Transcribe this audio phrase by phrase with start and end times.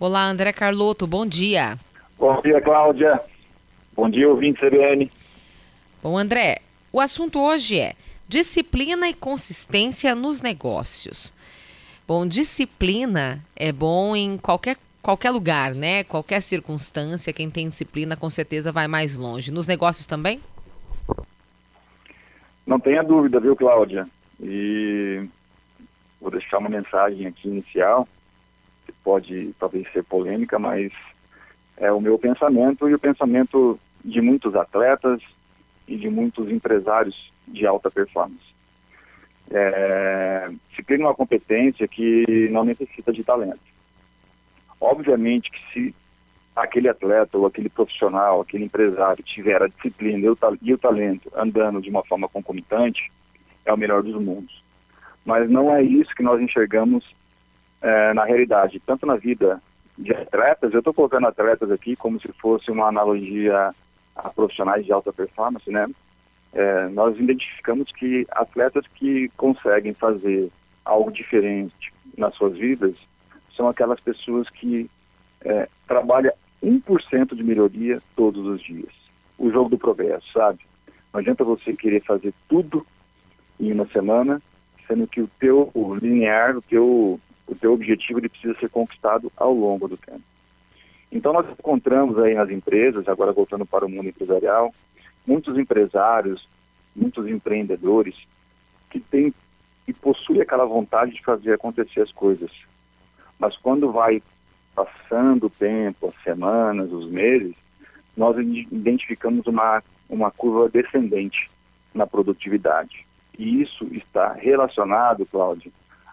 [0.00, 1.76] Olá, André Carlotto, bom dia.
[2.18, 3.20] Bom dia, Cláudia.
[3.94, 5.10] Bom dia, ouvinte CBN.
[6.02, 7.92] Bom, André, o assunto hoje é
[8.26, 11.34] disciplina e consistência nos negócios.
[12.08, 16.02] Bom, disciplina é bom em qualquer, qualquer lugar, né?
[16.02, 17.30] Qualquer circunstância.
[17.30, 19.52] Quem tem disciplina com certeza vai mais longe.
[19.52, 20.40] Nos negócios também?
[22.66, 24.08] Não tenha dúvida, viu, Cláudia?
[24.40, 25.28] E
[26.18, 28.08] vou deixar uma mensagem aqui inicial
[29.04, 30.92] pode talvez ser polêmica, mas
[31.76, 35.20] é o meu pensamento e o pensamento de muitos atletas
[35.88, 38.50] e de muitos empresários de alta performance.
[39.50, 43.60] É, disciplina é uma competência que não necessita de talento.
[44.80, 45.94] Obviamente que se
[46.54, 50.26] aquele atleta ou aquele profissional, aquele empresário tiver a disciplina
[50.62, 53.10] e o talento andando de uma forma concomitante,
[53.64, 54.62] é o melhor dos mundos.
[55.24, 57.04] Mas não é isso que nós enxergamos
[57.82, 59.60] é, na realidade, tanto na vida
[59.96, 63.74] de atletas, eu estou colocando atletas aqui como se fosse uma analogia
[64.16, 65.86] a profissionais de alta performance, né?
[66.52, 70.50] É, nós identificamos que atletas que conseguem fazer
[70.84, 72.94] algo diferente nas suas vidas
[73.56, 74.90] são aquelas pessoas que
[75.42, 78.92] é, trabalham 1% de melhoria todos os dias.
[79.38, 80.58] O jogo do progresso, sabe?
[81.12, 82.86] Não adianta você querer fazer tudo
[83.58, 84.42] em uma semana,
[84.86, 87.20] sendo que o teu o linear, o teu
[87.60, 90.22] teu objetivo ele precisa ser conquistado ao longo do tempo.
[91.12, 94.72] Então nós encontramos aí nas empresas, agora voltando para o mundo empresarial,
[95.26, 96.48] muitos empresários,
[96.94, 98.14] muitos empreendedores
[98.90, 99.34] que têm
[99.86, 102.50] e possuem aquela vontade de fazer acontecer as coisas.
[103.38, 104.22] Mas quando vai
[104.74, 107.54] passando o tempo, as semanas, os meses,
[108.16, 111.50] nós identificamos uma, uma curva descendente
[111.94, 113.04] na produtividade.
[113.38, 115.72] E isso está relacionado, Cláudio,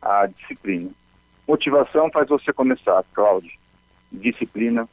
[0.00, 0.90] à disciplina.
[1.48, 3.50] Motivação faz você começar, Cláudio.
[4.12, 4.86] Disciplina,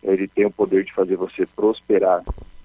[0.00, 2.22] ele tem o poder de fazer você prosperar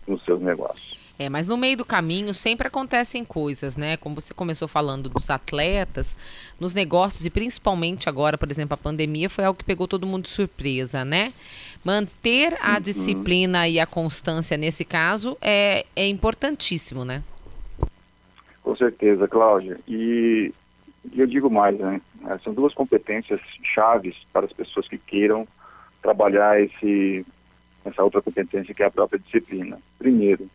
[0.08, 1.04] nos seus negócios.
[1.18, 3.98] É, mas no meio do caminho sempre acontecem coisas, né?
[3.98, 6.16] Como você começou falando dos atletas,
[6.60, 10.24] nos negócios e principalmente agora, por exemplo, a pandemia foi algo que pegou todo mundo
[10.24, 11.34] de surpresa, né?
[11.84, 12.82] Manter a uhum.
[12.82, 17.24] disciplina e a constância nesse caso é, é importantíssimo, né?
[18.62, 19.80] Com certeza, Cláudia.
[19.88, 20.54] E
[21.14, 22.02] e eu digo mais, né?
[22.28, 25.48] É, são duas competências chaves para as pessoas que queiram
[26.02, 27.26] trabalhar esse,
[27.84, 29.80] essa outra competência que é a própria disciplina.
[29.98, 30.50] Primeiro,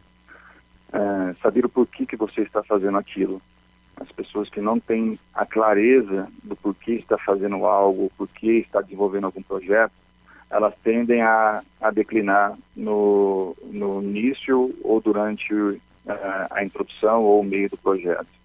[0.93, 3.41] é, saber o porquê que você está fazendo aquilo.
[3.97, 9.25] As pessoas que não têm a clareza do porquê está fazendo algo, porquê está desenvolvendo
[9.25, 9.93] algum projeto,
[10.51, 15.79] elas tendem a, a declinar no, no início ou durante uh,
[16.51, 18.40] a introdução ou o meio do projeto.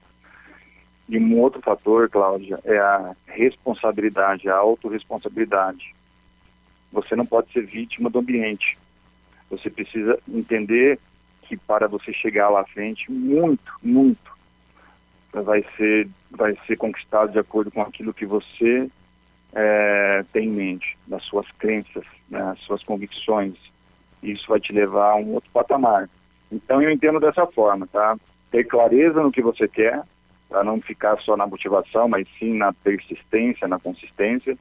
[1.08, 5.94] E um outro fator, Cláudia, é a responsabilidade, a autorresponsabilidade.
[6.92, 8.78] Você não pode ser vítima do ambiente.
[9.50, 11.00] Você precisa entender
[11.44, 14.36] que para você chegar lá à frente, muito, muito
[15.32, 18.90] vai ser, vai ser conquistado de acordo com aquilo que você
[19.54, 23.56] é, tem em mente, das suas crenças, né, suas convicções.
[24.24, 26.10] Isso vai te levar a um outro patamar.
[26.52, 28.18] Então eu entendo dessa forma, tá?
[28.52, 30.02] Ter clareza no que você quer,
[30.50, 34.58] para não ficar só na motivação, mas sim na persistência, na consistência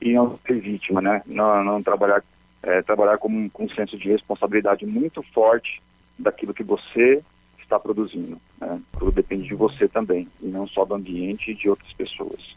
[0.00, 1.22] e não ser vítima, né?
[1.26, 2.22] Não, não trabalhar
[2.62, 5.82] é, trabalhar com, com um senso de responsabilidade muito forte
[6.18, 7.22] daquilo que você
[7.60, 8.40] está produzindo.
[8.60, 8.80] Né?
[8.98, 12.56] Tudo depende de você também, e não só do ambiente e de outras pessoas.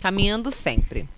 [0.00, 1.08] Caminhando sempre.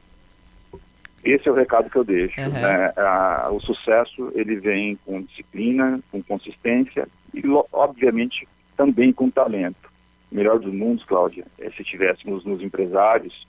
[1.24, 2.40] Esse é o recado que eu deixo.
[2.40, 2.50] Uhum.
[2.50, 2.92] Né?
[2.96, 8.46] A, o sucesso ele vem com disciplina, com consistência e, obviamente,
[8.76, 9.89] também com talento
[10.30, 13.46] melhor dos mundos, Cláudia, é se tivéssemos nos empresários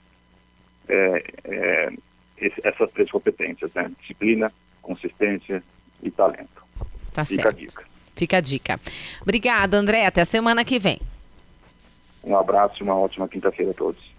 [0.88, 1.92] é, é,
[2.38, 3.90] esse, essas três competências, né?
[4.00, 5.62] Disciplina, consistência
[6.02, 6.62] e talento.
[7.12, 7.48] Tá Fica certo.
[7.48, 7.84] a dica.
[8.16, 8.80] Fica a dica.
[9.20, 10.06] Obrigada, André.
[10.06, 11.00] Até a semana que vem.
[12.22, 14.11] Um abraço e uma ótima quinta-feira a todos.